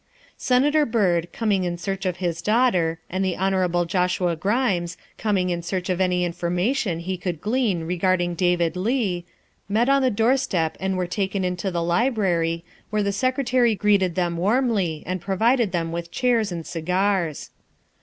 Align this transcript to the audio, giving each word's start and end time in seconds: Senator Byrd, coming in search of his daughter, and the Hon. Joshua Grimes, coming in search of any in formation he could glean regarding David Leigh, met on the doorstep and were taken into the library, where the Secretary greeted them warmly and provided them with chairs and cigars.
Senator 0.39 0.83
Byrd, 0.83 1.31
coming 1.31 1.63
in 1.63 1.77
search 1.77 2.07
of 2.07 2.17
his 2.17 2.41
daughter, 2.41 2.99
and 3.07 3.23
the 3.23 3.35
Hon. 3.37 3.85
Joshua 3.85 4.35
Grimes, 4.35 4.97
coming 5.19 5.51
in 5.51 5.61
search 5.61 5.91
of 5.91 6.01
any 6.01 6.23
in 6.23 6.31
formation 6.31 7.01
he 7.01 7.17
could 7.17 7.39
glean 7.39 7.83
regarding 7.83 8.33
David 8.33 8.75
Leigh, 8.75 9.27
met 9.69 9.89
on 9.89 10.01
the 10.01 10.09
doorstep 10.09 10.75
and 10.79 10.97
were 10.97 11.05
taken 11.05 11.45
into 11.45 11.69
the 11.69 11.83
library, 11.83 12.63
where 12.89 13.03
the 13.03 13.11
Secretary 13.11 13.75
greeted 13.75 14.15
them 14.15 14.37
warmly 14.37 15.03
and 15.05 15.21
provided 15.21 15.71
them 15.71 15.91
with 15.91 16.09
chairs 16.09 16.51
and 16.51 16.65
cigars. 16.65 17.51